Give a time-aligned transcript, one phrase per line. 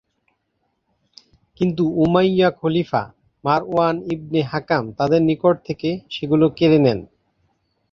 [1.59, 3.03] কিন্তু উমাইয় খলিফা
[3.43, 6.99] মারওয়ান ইবনে হাকাম তাদের নিকট থেকে সেগুলো কেড়ে নেন।